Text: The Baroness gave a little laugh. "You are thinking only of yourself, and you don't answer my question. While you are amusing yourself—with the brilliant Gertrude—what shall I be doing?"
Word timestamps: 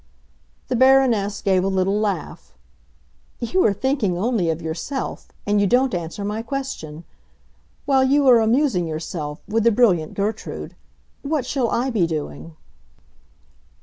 The 0.67 0.75
Baroness 0.75 1.43
gave 1.43 1.63
a 1.63 1.67
little 1.67 1.99
laugh. 1.99 2.53
"You 3.39 3.63
are 3.65 3.71
thinking 3.71 4.17
only 4.17 4.49
of 4.49 4.59
yourself, 4.59 5.27
and 5.45 5.61
you 5.61 5.67
don't 5.67 5.93
answer 5.93 6.25
my 6.25 6.41
question. 6.41 7.03
While 7.85 8.05
you 8.05 8.27
are 8.27 8.39
amusing 8.39 8.87
yourself—with 8.87 9.63
the 9.63 9.71
brilliant 9.71 10.15
Gertrude—what 10.15 11.45
shall 11.45 11.69
I 11.69 11.91
be 11.91 12.07
doing?" 12.07 12.55